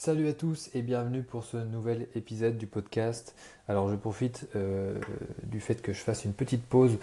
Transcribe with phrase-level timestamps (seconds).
[0.00, 3.34] Salut à tous et bienvenue pour ce nouvel épisode du podcast.
[3.66, 4.94] Alors je profite euh,
[5.42, 6.98] du fait que je fasse une petite pause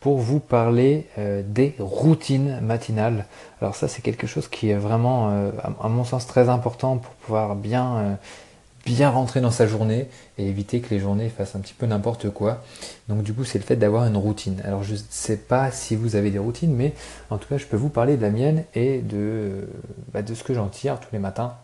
[0.00, 3.26] pour vous parler euh, des routines matinales.
[3.60, 7.12] Alors ça c'est quelque chose qui est vraiment euh, à mon sens très important pour
[7.14, 8.18] pouvoir bien
[8.88, 12.64] rentrer dans sa journée et éviter que les journées fassent un petit peu n'importe quoi.
[13.08, 14.60] Donc du coup c'est le fait d'avoir une routine.
[14.64, 16.94] Alors je ne sais pas si vous avez des routines mais
[17.30, 19.68] en tout cas je peux vous parler de la mienne et de,
[20.12, 21.54] bah, de ce que j'en tire tous les matins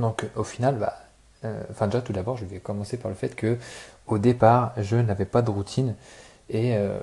[0.00, 0.96] donc au final, bah,
[1.44, 3.58] euh, enfin déjà tout d'abord, je vais commencer par le fait que
[4.06, 5.94] au départ, je n'avais pas de routine
[6.48, 6.98] et euh,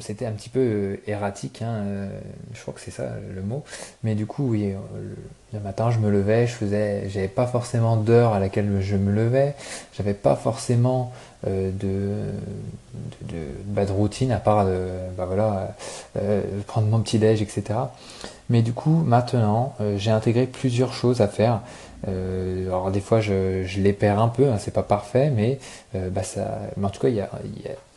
[0.00, 2.08] c'était un petit peu euh, erratique, hein,
[2.52, 3.64] je crois que c'est ça le mot.
[4.02, 4.74] Mais du coup, oui,
[5.52, 9.12] le, matin, je me levais, je faisais, j'avais pas forcément d'heure à laquelle je me
[9.12, 9.54] levais,
[9.94, 11.12] j'avais pas forcément
[11.46, 14.78] de, de, bah, de, routine à part de,
[15.16, 15.74] bah voilà,
[16.66, 17.64] prendre mon petit déj, etc.
[18.48, 21.60] Mais du coup, maintenant, j'ai intégré plusieurs choses à faire.
[22.08, 25.58] Euh, alors des fois je, je, les perds un peu, hein, c'est pas parfait, mais,
[25.94, 27.30] euh, bah, ça, mais en tout cas il y a,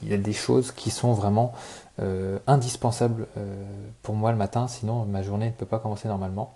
[0.04, 1.54] y, y a, des choses qui sont vraiment
[2.02, 3.64] euh, indispensables euh,
[4.04, 6.54] pour moi le matin, sinon ma journée ne peut pas commencer normalement.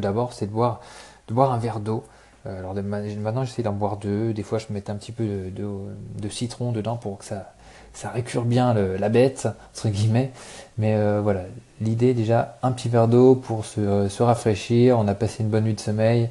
[0.00, 0.80] D'abord c'est de boire,
[1.28, 2.04] de boire un verre d'eau.
[2.46, 6.28] Euh, alors maintenant j'essaie d'en boire deux, des fois je mets un petit peu de,
[6.28, 7.52] citron dedans pour que ça,
[7.92, 10.30] ça récure bien la bête, entre guillemets.
[10.76, 11.42] Mais euh, voilà,
[11.80, 15.48] l'idée déjà, un petit verre d'eau pour se, euh, se, rafraîchir, on a passé une
[15.48, 16.30] bonne nuit de sommeil,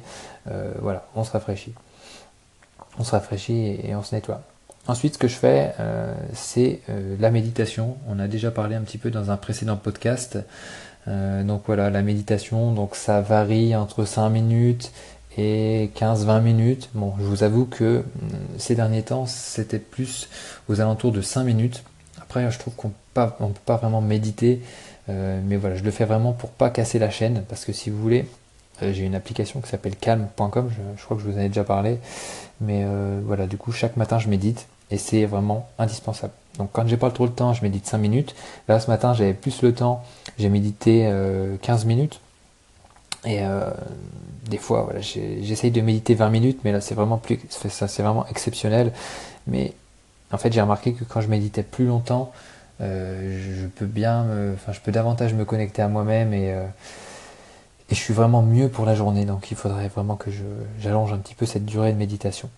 [0.80, 1.74] voilà, on se rafraîchit.
[2.98, 4.40] On se rafraîchit et, on se nettoie.
[4.86, 5.74] Ensuite, ce que je fais,
[6.32, 6.80] c'est
[7.20, 7.98] la méditation.
[8.08, 10.38] On a déjà parlé un petit peu dans un précédent podcast.
[11.06, 14.92] Donc voilà, la méditation, donc ça varie entre 5 minutes
[15.38, 16.90] et 15-20 minutes.
[16.94, 18.04] Bon, je vous avoue que
[18.58, 20.28] ces derniers temps, c'était plus
[20.68, 21.82] aux alentours de 5 minutes.
[22.20, 24.60] Après, je trouve qu'on ne peut pas vraiment méditer
[25.08, 27.90] euh, mais voilà, je le fais vraiment pour pas casser la chaîne, parce que si
[27.90, 28.26] vous voulez,
[28.82, 31.64] euh, j'ai une application qui s'appelle calm.com, je, crois que je vous en ai déjà
[31.64, 31.98] parlé,
[32.60, 36.32] mais euh, voilà, du coup, chaque matin, je médite, et c'est vraiment indispensable.
[36.56, 38.34] Donc quand j'ai pas trop le temps, je médite 5 minutes.
[38.68, 40.02] Là, ce matin, j'avais plus le temps,
[40.38, 41.12] j'ai médité
[41.62, 42.20] 15 minutes,
[43.24, 43.40] et
[44.48, 48.02] des fois, voilà, j'essaye de méditer 20 minutes, mais là, c'est vraiment plus, ça, c'est
[48.02, 48.92] vraiment exceptionnel.
[49.46, 49.72] Mais
[50.32, 52.32] en fait, j'ai remarqué que quand je méditais plus longtemps,
[52.80, 54.26] euh, je peux bien,
[54.70, 56.64] je peux davantage me connecter à moi-même et, euh,
[57.90, 59.24] et je suis vraiment mieux pour la journée.
[59.24, 60.30] Donc, il faudrait vraiment que
[60.80, 62.48] j'allonge un petit peu cette durée de méditation.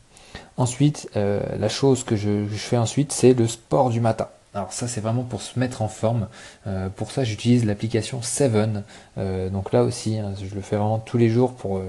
[0.56, 4.28] Ensuite, euh, la chose que je, fais ensuite, c'est le sport du matin.
[4.52, 6.26] Alors ça c'est vraiment pour se mettre en forme.
[6.66, 8.82] Euh, pour ça j'utilise l'application Seven.
[9.16, 11.80] Euh, donc là aussi, hein, je le fais vraiment tous les jours pour,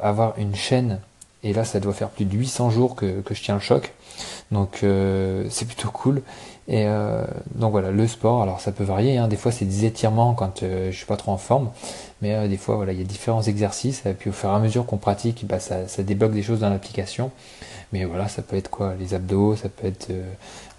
[0.00, 1.00] avoir une chaîne.
[1.42, 3.92] Et là ça doit faire plus de 800 jours que je tiens le choc.
[4.50, 4.84] Donc
[5.48, 6.22] c'est plutôt cool.
[6.68, 7.24] Et euh,
[7.56, 9.26] donc voilà, le sport, alors ça peut varier, hein.
[9.26, 11.70] des fois c'est des étirements quand euh, je suis pas trop en forme,
[12.20, 14.52] mais euh, des fois voilà, il y a différents exercices, et puis au fur et
[14.52, 17.30] à mesure qu'on pratique, bah, ça, débloque des choses dans l'application.
[17.92, 18.94] Mais voilà, ça peut être quoi?
[18.98, 20.08] Les abdos, ça peut être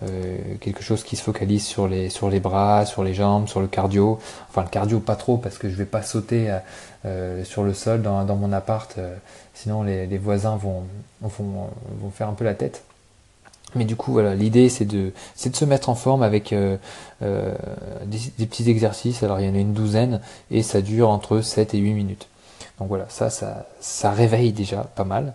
[0.03, 3.59] euh, quelque chose qui se focalise sur les, sur les bras, sur les jambes, sur
[3.59, 4.19] le cardio.
[4.49, 6.51] Enfin le cardio pas trop parce que je vais pas sauter
[7.43, 8.97] sur le sol dans, dans mon appart,
[9.53, 10.83] sinon les, les voisins vont,
[11.21, 11.69] vont,
[12.01, 12.83] vont faire un peu la tête.
[13.75, 16.77] Mais du coup, voilà, l'idée c'est de, c'est de se mettre en forme avec euh,
[17.21, 17.53] euh,
[18.05, 19.23] des, petits exercices.
[19.23, 22.27] Alors il y en a une douzaine et ça dure entre 7 et 8 minutes.
[22.79, 25.33] Donc voilà, ça, ça, ça réveille déjà pas mal.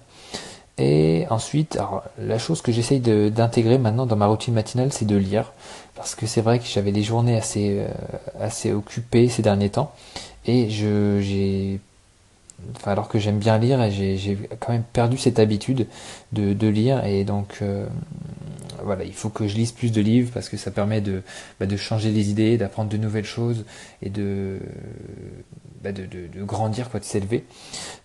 [0.78, 5.16] Et ensuite, alors, la chose que j'essaye d'intégrer maintenant dans ma routine matinale, c'est de
[5.16, 5.52] lire.
[5.96, 7.88] Parce que c'est vrai que j'avais des journées assez, euh,
[8.40, 9.92] assez occupées ces derniers temps.
[10.46, 11.80] Et je, j'ai
[12.84, 15.86] Alors que j'aime bien lire et j'ai quand même perdu cette habitude
[16.32, 17.86] de, de lire et donc euh,
[18.82, 21.22] voilà il faut que je lise plus de livres parce que ça permet de,
[21.60, 23.64] bah, de changer les idées d'apprendre de nouvelles choses
[24.02, 24.58] et de
[25.82, 27.44] bah, de, grandir quoi de s'élever.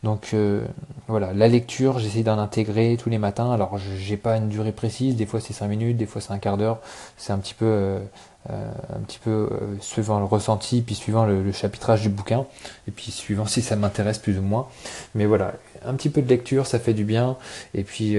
[0.03, 0.63] Donc euh,
[1.07, 1.33] voilà.
[1.33, 3.51] La lecture j'essaie d'en intégrer tous les matins.
[3.51, 5.15] Alors j'ai pas une durée précise.
[5.15, 5.97] Des fois c'est 5 minutes.
[5.97, 6.81] Des fois c'est un quart d'heure.
[7.17, 7.99] C'est un petit peu euh,
[8.51, 12.45] euh, un petit peu suivant le ressenti, puis suivant le, chapitrage du bouquin,
[12.87, 14.67] et puis suivant si ça m'intéresse plus ou moins.
[15.15, 17.37] Mais voilà, un petit peu de lecture, ça fait du bien.
[17.73, 18.11] Et puis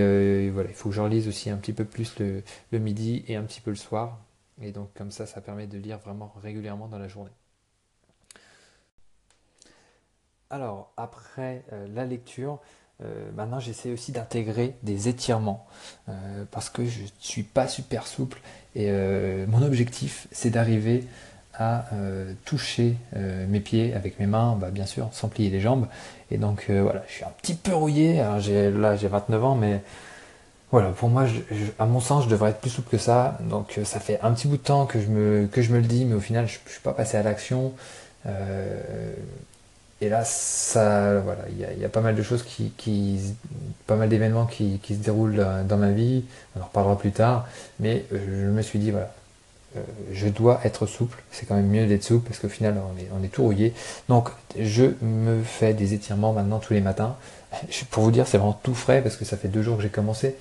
[0.51, 3.43] voilà, il faut que j'en lise aussi un petit peu plus le, midi et un
[3.43, 4.19] petit peu le soir.
[4.63, 7.31] Et donc comme ça, ça permet de lire vraiment régulièrement dans la journée.
[10.51, 11.65] Alors après
[11.95, 12.61] la lecture,
[13.03, 15.67] euh, maintenant, j'essaie aussi d'intégrer des étirements
[16.09, 18.41] euh, parce que je ne suis pas super souple
[18.77, 21.05] et euh, mon objectif, c'est d'arriver
[21.57, 21.85] à
[22.45, 25.87] toucher mes pieds avec mes mains, bah, bien sûr, sans plier les jambes.
[26.33, 28.17] Et donc voilà, je suis un petit peu rouillé.
[28.17, 29.81] Là, j'ai 29 ans, mais
[30.73, 31.27] voilà, pour moi,
[31.79, 33.39] à mon sens, je devrais être plus souple que ça.
[33.43, 35.87] Donc ça fait un petit bout de temps que je me, que je me le
[35.87, 37.73] dis, mais au final, je ne suis pas passé à l'action.
[40.05, 43.19] Et là, ça, voilà, il y, a pas mal de choses qui,
[43.87, 46.25] pas mal d'événements qui, se déroulent dans ma vie.
[46.55, 47.47] On en reparlera plus tard,
[47.81, 49.11] mais je me suis dit voilà,
[49.79, 49.81] euh,
[50.13, 51.23] je dois être souple.
[51.31, 53.73] C'est quand même mieux d'être souple parce qu'au final, on est, on tout rouillé.
[54.11, 54.29] Donc,
[54.59, 57.17] je me fais des étirements maintenant tous les matins.
[57.91, 59.89] Pour vous dire, c'est vraiment tout frais parce que ça fait deux jours que j'ai
[59.89, 60.37] commencé.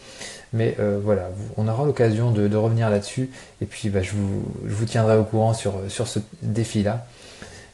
[0.52, 3.30] Mais euh, voilà, on aura l'occasion de, revenir là-dessus.
[3.62, 7.06] Et puis, bah, je, vous, vous, tiendrai au courant sur, ce défi-là.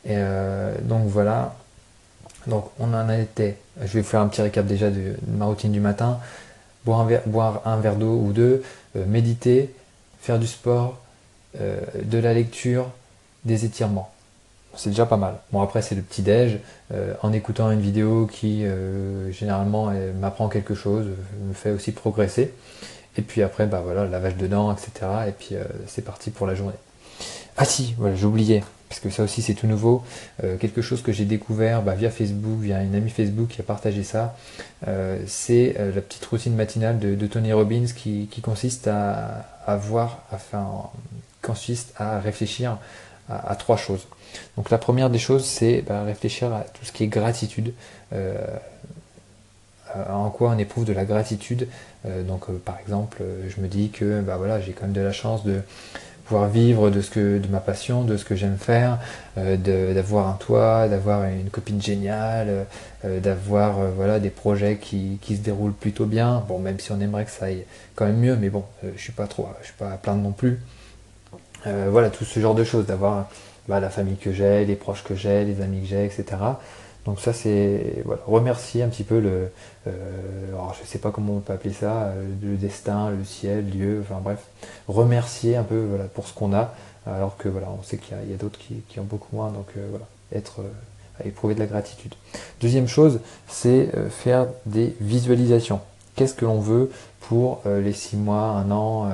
[0.06, 1.56] Et euh, donc voilà.
[2.48, 3.56] Donc, on en été.
[3.82, 6.20] Je vais faire un petit récap déjà de, ma routine du matin.
[6.86, 8.64] Boire un verre, d'eau ou deux,
[8.96, 9.74] méditer,
[10.22, 10.98] faire du sport,
[11.60, 12.92] euh, de la lecture,
[13.44, 14.12] des étirements.
[14.76, 15.40] C'est déjà pas mal.
[15.52, 16.60] Bon après c'est le petit déj,
[16.94, 19.92] euh, en écoutant une vidéo qui euh, généralement
[20.22, 21.08] m'apprend quelque chose,
[21.42, 22.54] me fait aussi progresser.
[23.18, 24.92] Et puis après bah voilà, lavage de dents, etc.
[25.28, 25.56] Et puis
[25.88, 26.76] c'est parti pour la journée.
[27.58, 30.04] Ah si, voilà, oublié, parce que ça aussi c'est tout nouveau,
[30.60, 34.04] quelque chose que j'ai découvert bah, via Facebook, via une amie Facebook qui a partagé
[34.04, 34.36] ça,
[35.28, 40.90] c'est la petite routine matinale de, Tony Robbins qui, consiste à, avoir, enfin,
[41.42, 42.78] consiste à réfléchir
[43.30, 44.08] à, trois choses.
[44.58, 47.74] Donc la première des choses, c'est bah, réfléchir à tout ce qui est gratitude.
[49.96, 51.68] Euh, en quoi on éprouve de la gratitude.
[52.06, 55.02] Euh, donc euh, par exemple, je me dis que bah, voilà, j'ai quand même de
[55.02, 55.62] la chance de
[56.30, 59.00] pouvoir vivre de ce que de ma passion, de ce que j'aime faire,
[59.36, 62.68] d'avoir un toit, d'avoir une copine géniale,
[63.04, 66.44] d'avoir voilà des projets qui, qui, se déroulent plutôt bien.
[66.48, 67.66] Bon, même si on aimerait que ça aille
[67.96, 70.32] quand même mieux, mais bon, je suis pas trop, je suis pas à plaindre non
[70.32, 70.60] plus.
[71.68, 73.30] Euh, voilà, tout ce genre de choses, d'avoir
[73.68, 76.26] bah, la famille que j'ai, les proches que j'ai, les amis que j'ai, etc.
[77.06, 79.50] Donc ça c'est remercier un petit peu le,
[79.88, 83.66] euh, alors je sais pas comment on peut appeler ça, euh, le destin, le ciel,
[83.66, 84.40] Dieu, enfin bref,
[84.88, 86.74] remercier un peu voilà, pour ce qu'on a,
[87.06, 90.06] alors que voilà, on sait qu'il y a, d'autres qui, ont beaucoup moins, donc voilà,
[90.34, 90.62] être
[91.26, 92.14] éprouver de la gratitude.
[92.62, 95.82] Deuxième chose, c'est faire des visualisations.
[96.16, 96.92] Qu'est-ce que l'on veut
[97.22, 99.10] pour les 6 mois, 1 an,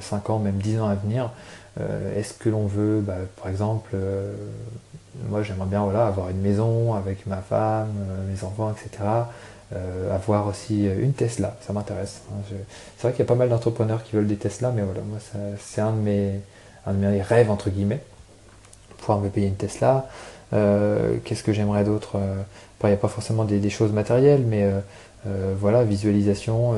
[0.00, 1.30] 5 ans, même 10 ans à venir?
[1.80, 4.34] Euh, est-ce que l'on veut, bah, par exemple, euh,
[5.28, 9.04] moi j'aimerais bien voilà, avoir une maison avec ma femme, euh, mes enfants, etc.
[10.12, 12.22] avoir aussi une Tesla, ça m'intéresse.
[12.30, 12.56] Hein.
[12.96, 15.18] C'est vrai qu'il y a pas mal d'entrepreneurs qui veulent des Tesla, mais voilà, moi
[15.58, 16.40] c'est un, de mes,
[16.86, 18.00] un de mes rêves, entre guillemets,
[18.98, 20.08] pouvoir me payer une Tesla.
[20.52, 22.16] Qu'est-ce que j'aimerais d'autre
[22.84, 24.70] Il n'y a pas forcément des, choses matérielles, mais
[25.58, 26.76] voilà, visualisation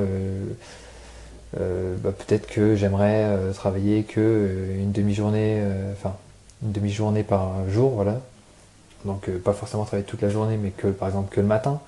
[1.58, 5.62] euh, bah, peut-être que j'aimerais euh, travailler que euh, une demi-journée,
[5.93, 6.14] enfin
[6.63, 8.21] une demi-journée par jour, voilà.
[9.05, 11.81] Donc pas forcément travailler toute la journée, mais que par exemple que le matin,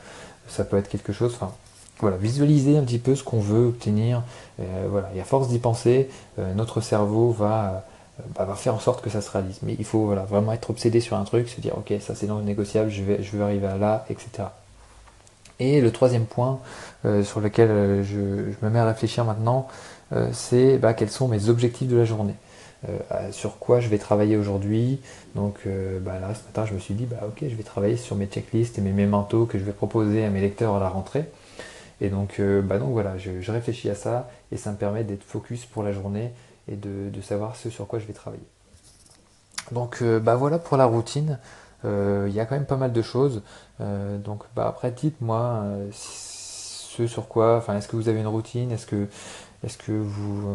[0.49, 1.33] ça peut être quelque chose.
[1.35, 1.53] Enfin,
[1.99, 4.23] voilà, visualiser un petit peu ce qu'on veut obtenir.
[4.89, 6.09] voilà, et à force d'y penser,
[6.55, 7.85] notre cerveau va,
[8.37, 9.59] bah, va faire en sorte que ça se réalise.
[9.63, 12.27] Mais il faut voilà, vraiment être obsédé sur un truc, se dire ok, ça c'est
[12.27, 14.45] non négociable, je vais, je veux arriver à là, etc.
[15.61, 16.59] Et le troisième point
[17.05, 18.19] euh, sur lequel euh, je,
[18.65, 19.69] me mets à réfléchir maintenant,
[20.13, 22.35] euh, c'est bah, quels sont mes objectifs de la journée.
[23.31, 25.01] Sur quoi je vais travailler aujourd'hui.
[25.35, 25.61] Donc
[26.01, 28.27] bah, là, ce matin, je me suis dit, bah, ok, je vais travailler sur mes
[28.27, 31.27] checklists et mes mémentos que je vais proposer à mes lecteurs à la rentrée.
[32.01, 35.67] Et donc, bah, donc voilà, je, réfléchis à ça et ça me permet d'être focus
[35.67, 36.33] pour la journée
[36.69, 38.47] et de, savoir ce sur quoi je vais travailler.
[39.73, 41.39] Donc bah voilà pour la routine.
[41.85, 43.43] Euh, il y a quand même pas mal de choses.
[43.81, 48.27] Euh, donc bah, après, dites-moi euh, ce sur quoi, enfin, est-ce que vous avez une
[48.27, 49.07] routine, est-ce que,
[49.65, 50.55] est-ce que vous,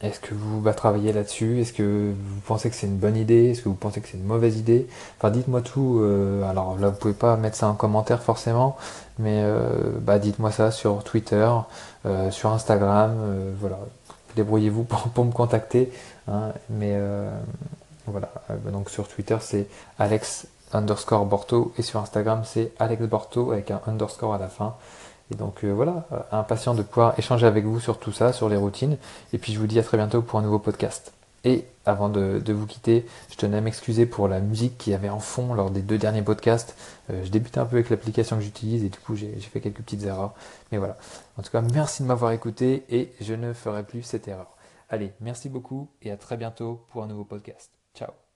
[0.00, 1.60] est-ce que vous bah, travaillez là-dessus?
[1.60, 3.50] Est-ce que vous pensez que c'est une bonne idée?
[3.50, 4.86] Est-ce que vous pensez que c'est une mauvaise idée?
[5.18, 6.02] Enfin, dites-moi tout.
[6.48, 8.76] alors là, vous pouvez pas mettre ça en commentaire forcément,
[9.18, 9.42] mais
[10.00, 11.50] bah, dites-moi ça sur Twitter,
[12.30, 13.12] sur Instagram.
[13.58, 13.78] voilà,
[14.36, 15.92] débrouillez-vous pour, me contacter.
[16.28, 16.96] Hein, mais
[18.10, 19.66] voilà, euh, donc sur Twitter c'est
[19.98, 24.74] Alex underscore Borto et sur Instagram c'est Alex Borto avec un underscore à la fin.
[25.30, 28.48] Et donc euh, voilà, euh, impatient de pouvoir échanger avec vous sur tout ça, sur
[28.48, 28.96] les routines.
[29.32, 31.12] Et puis je vous dis à très bientôt pour un nouveau podcast.
[31.44, 35.08] Et avant de, vous quitter, je tenais à m'excuser pour la musique qu'il y avait
[35.08, 36.76] en fond lors des deux derniers podcasts.
[37.08, 40.04] je débutais un peu avec l'application que j'utilise et du coup j'ai fait quelques petites
[40.04, 40.34] erreurs.
[40.72, 40.98] Mais voilà.
[41.38, 44.48] En tout cas, merci de m'avoir écouté et je ne ferai plus cette erreur.
[44.90, 47.70] Allez, merci beaucoup et à très bientôt pour un nouveau podcast.
[47.94, 48.27] Ciao